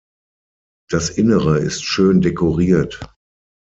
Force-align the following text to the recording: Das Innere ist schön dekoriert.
Das 0.89 1.11
Innere 1.11 1.59
ist 1.59 1.85
schön 1.85 2.21
dekoriert. 2.21 3.01